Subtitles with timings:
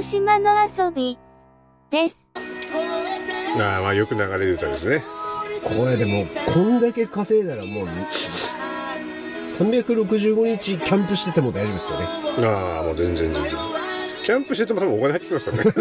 [0.00, 1.18] 広島の遊び
[1.90, 2.30] です。
[2.34, 2.40] あ
[3.80, 5.04] あまあよく流れる歌ですね
[5.62, 6.24] これでも、
[6.54, 7.88] こんだけ稼いだらもう、
[9.46, 12.06] 365日キャンプしてても大丈夫ですよね。
[12.48, 13.52] ああもう全然全然
[14.24, 15.72] キャンプしてても多分お金入ってきますからね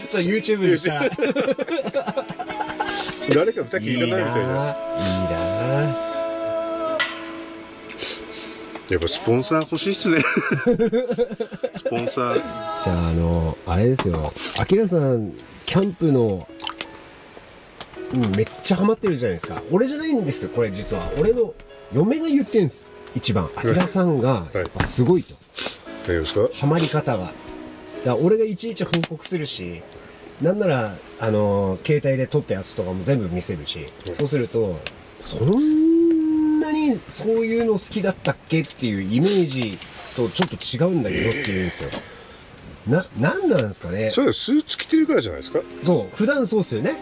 [0.08, 1.04] そう、YouTube にした。
[1.04, 1.10] い
[3.30, 6.07] い誰か歌聞いたなみたいななぁ。
[8.88, 10.22] やっぱスポンサー欲しいっすね
[11.76, 14.32] スポンサーじゃあ、あの、あれですよ。
[14.58, 15.32] アキラさん、
[15.66, 16.48] キャンプの、
[18.14, 19.62] うん、めっちゃハマってるじゃないですか。
[19.70, 21.10] 俺じゃないんですよ、これ実は。
[21.18, 21.52] 俺の
[21.92, 22.90] 嫁が言ってんす。
[23.14, 23.50] 一番。
[23.56, 25.34] アキラさんが、やっぱすごいと。
[26.06, 26.48] ですか？
[26.54, 27.32] ハマり方が。
[28.04, 29.82] だ俺がいちいち報告するし、
[30.40, 34.78] なんなら、あの、携帯で撮ったやつとかも全部見せるし、そうすると、
[35.20, 35.87] そん
[36.70, 39.78] なにそういうの好きだったっけっていうイメージ
[40.16, 41.90] とちょっと違うんだけどって言うんですよ。
[42.86, 45.60] な、なんなんですかねそれはスーツ着てるからじゃないですか？
[45.82, 46.96] そう、普段そうっすよね。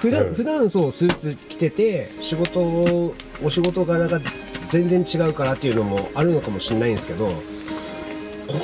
[0.00, 4.20] 普段、うん普段そう、スーツ着てて、仕事を、お仕事柄が
[4.68, 7.34] 全然違うからっていうのもあるのかもしれないんですけど、こ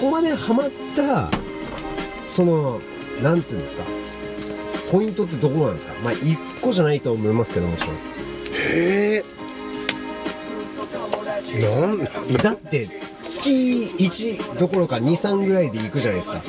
[0.01, 1.31] こまでハマった、
[2.25, 2.81] その、
[3.23, 3.85] なんつうんですか、
[4.91, 5.95] ポイントってどこなんですか？
[6.03, 7.97] まあ、一個じゃないと思いますけど、もちろん。
[7.97, 7.99] へ
[9.08, 9.08] え
[11.57, 12.89] なんはいだって、
[13.23, 16.43] 月1どころか2、3ぐらいで行くじゃないですか。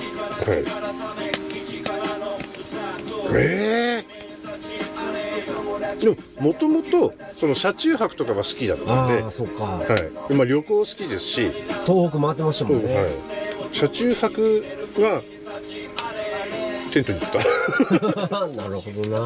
[3.32, 4.20] ええ
[6.00, 9.22] でももともとその車中泊とかが好きだったんで。
[9.24, 9.64] ああ、そうか。
[9.64, 9.98] は
[10.30, 11.52] い、まあ旅行好きですし、
[11.86, 12.96] 東北回ってましたもんね。
[12.96, 13.10] はい、
[13.74, 14.66] 車中泊
[14.98, 15.22] は
[16.92, 19.20] テントに行った、 なるほどな。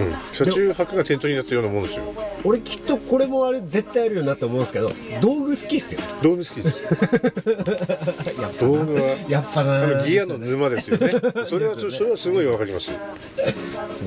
[0.00, 2.02] うん、車中泊がテントになったようなもんですよ
[2.44, 6.00] 俺きっとこれもあれ絶対あるよなって思うんですけど道具好きっすよ。
[6.22, 6.80] 道具好きです
[8.40, 8.68] やっぱな。
[8.68, 11.10] 道具はやっぱあなのギアの沼ですよね。
[11.48, 12.86] それはそれはすごいわかります。
[12.88, 12.92] そ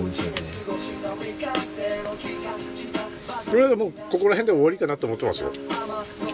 [0.01, 0.31] うですよね。
[3.50, 5.52] これはもうここら辺で終わりかなと思ってますよ。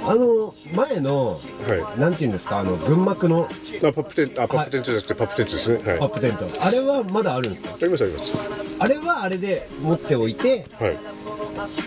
[0.05, 1.99] あの前のはい。
[1.99, 2.59] なんていうんですか？
[2.59, 5.79] あの群幕のあパップテントあパップテントじゃなくてパップテントですね。
[5.85, 5.99] はい。
[5.99, 6.45] アップテント。
[6.59, 7.71] あれはまだあるんですか？
[7.79, 8.31] ありますあります。
[8.79, 10.97] あれはあれで持っておいてはい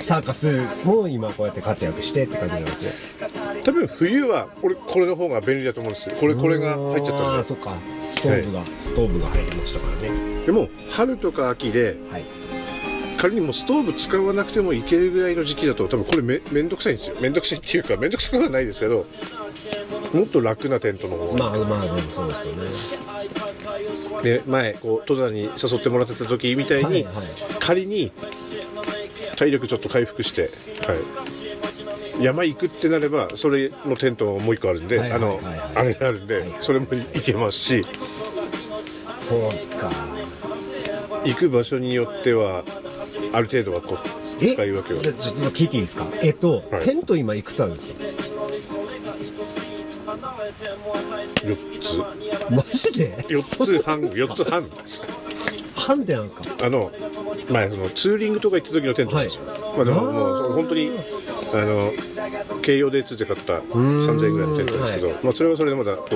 [0.00, 2.92] サーカスも今こうやって活躍してって感じなんですね。
[3.64, 6.16] 多分冬は俺これの方が便利だと思うんですよ。
[6.16, 7.24] これこれが入っちゃったんで。
[7.24, 7.78] あーそっか。
[8.10, 10.44] ストーブが、ストーブが入りましたからね。
[10.46, 12.24] でも春とか秋ではい。
[13.16, 17.16] 仮にもうストーブ使わなくてもいけるぐらいの時期だと多分これめめんどくさいんですよ。
[17.20, 19.06] めんどくさいっていうかめんどくさくはないですけど
[20.12, 22.68] もっと楽なテントの方が、まあまあでもそうですよね。
[24.22, 27.14] で前こう登山に誘ってもらってた時みたいに、はいはい。
[27.60, 28.12] 仮に
[29.44, 30.48] 体力ちょっと回復して、
[30.86, 30.94] は
[32.18, 35.38] い、山行くってなればそれのテントもう一個あるんで、あの
[35.74, 37.84] あれがあるんで、はいそれも行けますし。
[39.18, 39.40] そう
[39.78, 39.90] か。
[41.24, 42.62] 行く場所によっては
[43.32, 43.98] ある程度はこう
[44.44, 44.96] え使い分けを。
[44.98, 46.06] じゃちょっと聞いていいですか？
[46.22, 46.84] えっと、はい。
[46.84, 48.04] テント今いくつあるんですか
[51.44, 53.24] ？4マジで？
[53.28, 54.66] つ4つ半4つ半
[55.74, 56.42] 半ってなんですか？
[56.66, 56.90] あの
[57.50, 60.90] 前そのツーリングとか行った時のテントなんですよ、まあでももう本当に
[61.54, 61.92] あの
[62.62, 66.06] 軽用でついて買った3000円ぐらいのテントですけど、はまあ、それはそれでまだこ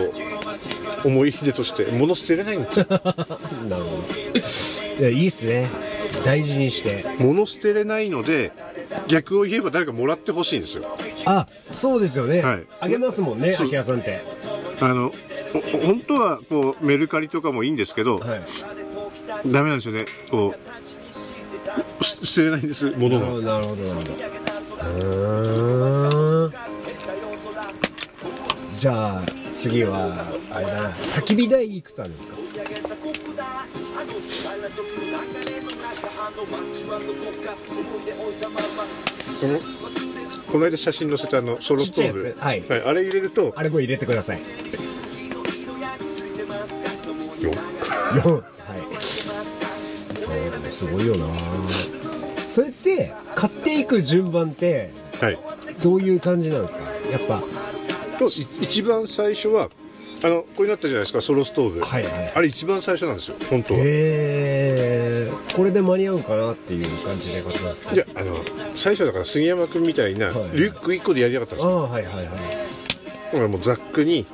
[1.04, 2.86] う思い出として 物捨てれないんですよ。
[2.88, 4.02] なるほ
[4.38, 5.00] ど。
[5.00, 5.68] いやいいっすね。
[6.24, 7.04] 大事にして。
[7.18, 8.52] 物捨てれないので
[9.06, 10.84] 逆を言えば誰かもらってほしいんですよ。
[11.26, 12.64] あそうですよね、はい。
[12.80, 14.20] あげますもんね秋葉さんって。
[14.80, 15.12] あの
[15.52, 18.42] ほ本当はこうメルカリとかもいいんですけど、はい。
[19.46, 20.06] ダメなんですよね。
[20.30, 20.96] こうす
[22.24, 22.90] 捨てれないんです。
[22.96, 23.26] 物が。
[23.26, 23.76] なるほどなるほ
[26.50, 26.52] ど。
[28.76, 29.22] じゃあ
[29.54, 30.90] 次はあれだな。
[30.90, 32.36] 焚き火台いくつあるんですか？
[39.40, 39.60] この
[40.50, 42.22] この間写真載せたあのソロストーブ。
[42.22, 42.82] ちっちゃいはい。
[42.82, 43.52] あれ入れると。
[43.56, 44.38] あれこれ入れてください。
[44.38, 44.44] よ
[48.12, 48.42] 4はい。
[50.16, 50.34] そう
[50.70, 51.26] すごいよな
[53.34, 54.90] 買っていく順番って
[55.20, 55.38] はい。
[55.82, 56.80] どういう感じなんですか？
[57.12, 57.42] やっぱ。
[58.60, 59.68] 一番最初は
[60.24, 62.32] あのこういうなったじゃないですかソロストーブ、はいはい。
[62.34, 67.94] あれ一番最初なんですよ本当は、へえこれで間に合うかなっていう感じで買ってますか？
[67.94, 68.40] いやあの
[68.74, 70.48] 最初だから杉山君みたいなリはい。
[70.50, 71.70] ュック1個でやりたかったんですよ。
[71.70, 72.24] ああはいはいはい。
[72.26, 72.30] だ
[73.34, 74.26] からもうザックに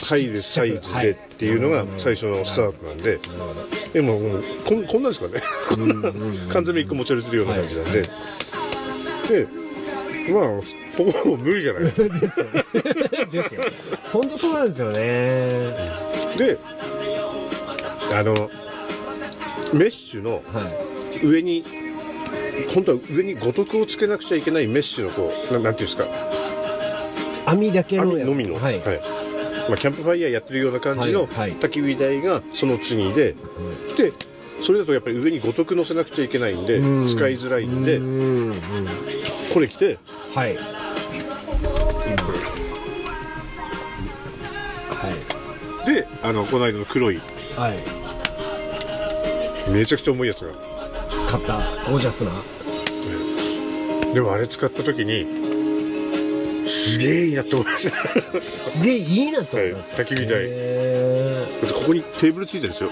[0.00, 3.18] 入るサイズでっていうのが最初のスタートなんで。
[3.92, 5.42] でももうこんこんなんですかね。
[5.68, 8.02] こんな缶詰1個持ち歩いてるような感じなんで。
[8.02, 9.46] で
[10.32, 10.42] まあ
[10.96, 12.02] ほぼほぼ無理じゃないですか。
[12.20, 12.64] ですよね。
[13.30, 13.62] ですよ
[14.12, 14.96] 本当そうなんですよね。
[16.38, 16.58] で
[18.12, 18.50] あの
[19.72, 20.62] メッシュのは
[21.20, 21.26] い。
[21.26, 21.62] 上に
[22.74, 26.06] 本当は上に五徳をつけなくちゃいけないメッシュのこうななんていうんですか。
[27.46, 28.80] 網だけの網のみの、はい、
[29.68, 31.52] まあ、キャンプファイヤーやってるような感じのはいはい。
[31.52, 33.34] 焚き火台がその次で、
[33.96, 34.12] で
[34.62, 37.08] それだとやっぱり上に五徳乗せなくちゃいけないんでうん。
[37.08, 38.04] 使いづらいんでうん
[38.50, 38.54] うん。
[39.52, 39.98] これ着て。
[40.34, 40.56] はい。
[40.56, 40.62] は
[45.86, 47.20] であのこの間の黒いい。
[47.56, 47.78] はい。
[49.70, 50.52] めちゃくちゃ重いやつが。
[51.28, 51.58] 買った。
[51.90, 52.30] ゴージャスな。
[54.14, 55.41] でもあれ使った時に
[56.72, 58.64] すげえいいなって思いました。
[58.64, 62.90] すげえいいなと思います、はい焚き火台へだってここにテーブルついてるんですよ、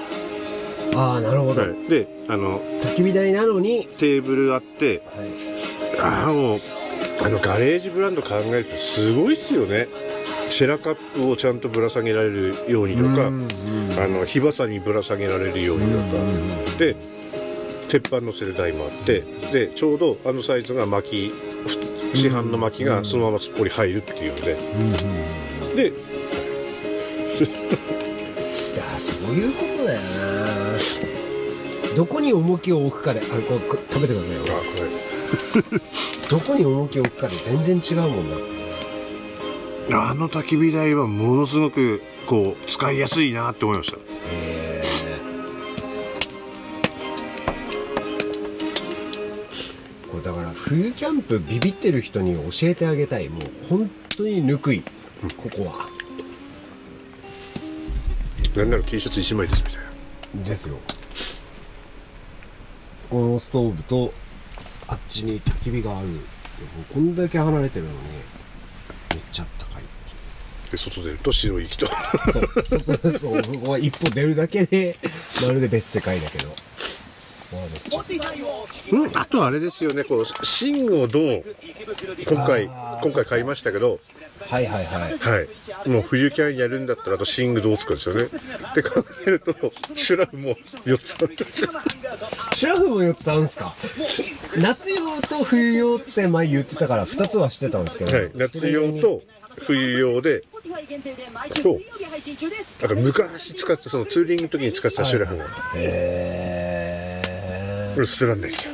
[0.93, 6.61] ーああなるほど、はい、であの焚き火台なのに、テーブルあってはい、ああもう
[7.23, 9.89] あのガレージブランド考えるとすごいっすよね。
[10.51, 13.51] シェラカップをちゃんとぶら下げられるようにとか、うんうん
[13.99, 16.23] あの火ばさにぶら下げられるようにとか、
[16.79, 16.97] で
[17.89, 19.23] 鉄板乗せる台もあって
[19.53, 21.33] でちょうどあのサイズが薪
[21.67, 24.53] ふ市販の薪がそのまますっぽり入るっていうので。
[24.53, 25.93] うんうんで
[27.41, 27.43] い
[28.77, 30.77] やそういうことだよな。
[31.97, 34.43] どこに重きを置くかであこれこれ食べてくださいよ。
[34.47, 34.61] あ
[35.71, 35.81] こ
[36.29, 38.37] どこに重きを置くかで全然違うもんな。
[38.37, 43.97] れあの焚き火台はものすごくこう使いやすいなって思いました。
[43.97, 44.05] へこ
[50.71, 53.29] 冬キャンプビビってる人に教えてあげたい。
[53.29, 54.85] もう本当にぬくい。
[55.37, 55.89] ここは。
[58.55, 59.83] なんなら T シャツ1枚ですみたい
[60.37, 60.45] な。
[60.45, 60.79] ですよ。
[63.11, 64.15] このストーブと
[64.87, 69.87] あっちに焚き火があるってもうこんだけ離れてるのにめっちゃ高いっ
[70.67, 71.89] てで外出ると白い息と。
[72.33, 74.97] そう外そうここは一歩出るだけで
[75.43, 76.55] まるで別世界だけど
[78.93, 81.45] うん、あとあれですよね、こう、芯をどう、
[82.29, 83.99] 今回今回買いましたけど、
[84.49, 85.41] はいはいはいは
[85.85, 85.89] い。
[85.89, 88.25] もう冬キャンやるんだったら、あと寝具どうつくんですよね。
[88.25, 88.29] っ
[88.75, 91.71] て考えると、シュラフも4つあるんですよ。
[92.55, 93.75] シュラフも4つあるんすか？
[94.57, 98.31] 夏用と冬用って前言ってたから2つは知ってたんですけど、はい。
[98.35, 99.23] 夏用と
[99.59, 100.43] 冬用で、
[101.63, 101.79] と、
[102.83, 105.45] あと昔使ってた、そのツーリングの時に使ってたシュラフが、
[105.75, 105.91] へこれ
[106.51, 106.80] 捨て
[108.27, 108.41] らん。
[108.41, 108.73] ないんですよ。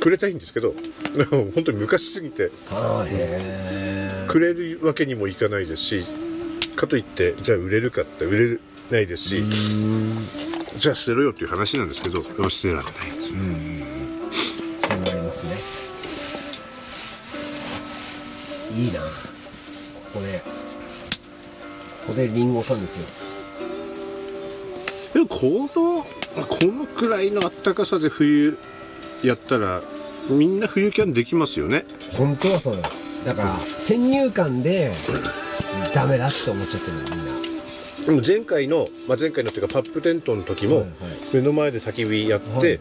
[0.00, 0.74] くれたいんですけど、
[1.16, 2.50] で も本当に昔すぎて、
[4.28, 6.04] くれるわけにもいかないですし、
[6.76, 8.58] かといって、じゃあ売れるかって売れ
[8.90, 9.42] ないですし、
[10.78, 12.92] じゃあ捨てろよっていう話なんですけど、捨てられない。
[14.80, 15.56] そうなりますね。
[18.76, 19.00] いいな。
[19.00, 19.06] こ
[20.14, 20.42] こで。
[22.06, 23.06] ここでリンゴさんですよ。
[25.14, 25.95] でもこの、
[26.44, 28.58] このくらいの暖かさで冬
[29.22, 29.82] やったら、
[30.28, 31.84] みんな冬キャンできますよね。
[32.16, 33.06] 本当はそうです。
[33.24, 34.92] だから先入観で
[35.94, 37.46] ダメだって思っちゃってるのみんな。
[38.06, 40.86] でも前回の、まあ、前回のっていうかパップテントの時も、はい
[41.32, 42.80] 目の前で焚き火やって、はいはい。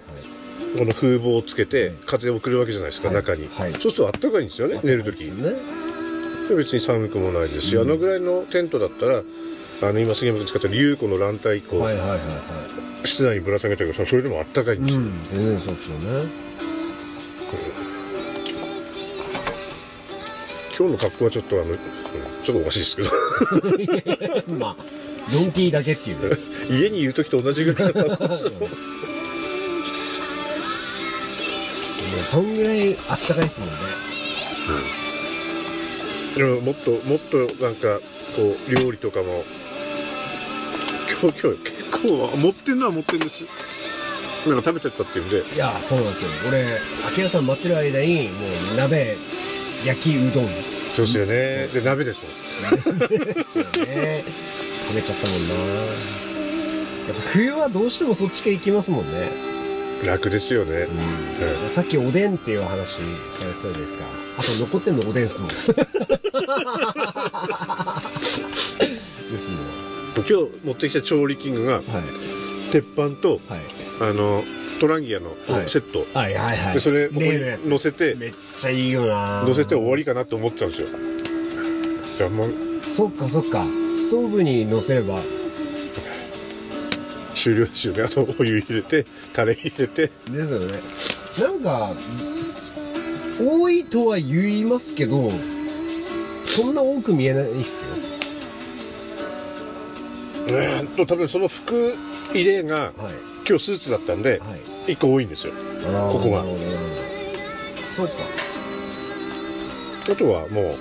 [0.77, 1.93] この風防をつけてはい。
[2.05, 3.15] 風を送るわけじゃないですか、はい。
[3.15, 3.73] 中に、はい。
[3.73, 5.51] そうすると暖かいんですよね、寝る時ですね。
[5.51, 5.55] で
[6.53, 9.23] 別に寒くもないですし、うんあのぐらいのテントだったら
[9.81, 12.25] あの今杉山君使った竜子のランタン1個、はいはいはいは
[13.05, 16.45] 室内にぶら下げたけどそれでも暖かいんですよ、いうん全然そうですよね。
[20.77, 21.77] 今日の格好はちょっとあのうん
[22.43, 23.09] ちょっとおかしいですけど。
[24.59, 24.83] まあ
[25.31, 26.29] ドンキーだけっていう。
[26.29, 26.37] ね
[26.69, 28.51] 家にいる時と同じぐらいの格好ですよ。
[28.59, 28.69] もう
[32.23, 33.75] そんぐらいあったかいですもんね
[36.35, 37.99] でももっともっとなんか
[38.35, 39.43] こう料理とかも。
[41.21, 43.45] 今日今日結構持ってんのは持ってんです
[44.49, 45.55] なんか食べちゃったっていうんで。
[45.55, 46.31] いやそうなんですよ。
[46.49, 46.65] 俺
[47.17, 48.39] 明屋さん待ってる間にも
[48.73, 49.15] う鍋
[49.85, 50.95] 焼きうどんです。
[50.95, 51.67] そうですよね。
[51.67, 52.27] で鍋ですも
[52.93, 54.23] んですよね。
[54.87, 55.53] 食べちゃったもんな。
[55.55, 59.31] やっぱ冬はどうしてもそっち系行きますもんね、
[60.03, 60.87] 楽ですよね、
[61.63, 62.99] うん、さっきおでんっていう話
[63.31, 64.05] されてたじゃないですか。
[64.37, 65.49] あと残ってんのおでんっすもん。
[65.55, 65.55] で
[69.39, 69.59] すもん。
[70.15, 70.33] 今日
[70.63, 71.83] 持ってきた調理器具がはい。
[72.71, 73.61] 鉄板とはい。
[74.01, 74.43] あの
[74.79, 75.69] トランギアのはい。
[75.69, 76.73] セット、はいはいはい。
[76.73, 77.29] でそれここに
[77.69, 79.43] 乗せてめっちゃいいよな。
[79.45, 80.87] 乗せて終わりかなと思ってたんですよ。
[82.87, 83.65] そっかそっか。
[83.95, 85.21] ストーブに乗せれば
[87.45, 90.79] 終了ですよねあとお湯入れてタレ入れてですよね
[91.39, 91.91] なんか
[93.39, 95.29] 多いとは言いますけど、
[96.45, 97.91] そんな多く見えないっすよ。
[100.47, 101.93] えーっと多分その服
[102.33, 102.93] 入れがはい。
[103.47, 104.55] 今日スーツだったんでは
[104.87, 104.93] い。
[104.93, 106.45] 1個多いんですよここが
[107.93, 108.13] そうか。
[110.09, 110.77] あとはもう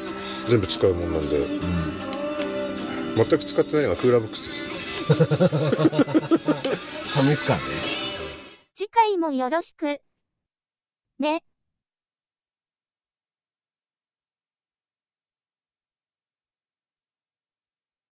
[0.48, 3.16] 全部使うもんなんでうん。
[3.16, 4.63] 全く使ってないのがクーラーボックスです
[7.06, 7.64] 寒いっすからね。
[8.74, 10.00] 次回もよろしく。
[11.18, 11.42] ね。